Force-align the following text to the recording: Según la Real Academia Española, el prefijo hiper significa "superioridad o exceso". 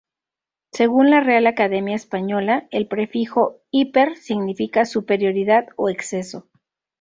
Según 0.71 1.11
la 1.11 1.19
Real 1.19 1.45
Academia 1.45 1.95
Española, 1.95 2.67
el 2.71 2.87
prefijo 2.87 3.59
hiper 3.69 4.17
significa 4.17 4.83
"superioridad 4.85 5.67
o 5.75 5.89
exceso". 5.89 6.49